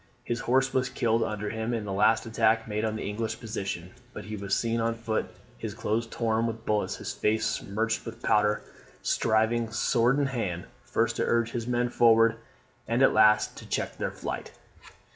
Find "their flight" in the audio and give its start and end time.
13.99-14.51